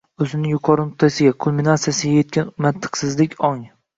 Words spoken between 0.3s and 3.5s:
yuqori nuqtasiga– kulminatsiyasiga yetgan mantiqsizlik